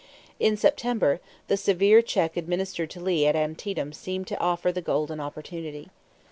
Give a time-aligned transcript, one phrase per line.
[0.39, 5.19] In September, the severe check administered to Lee at Antietam seemed to offer the golden
[5.19, 5.91] opportunity.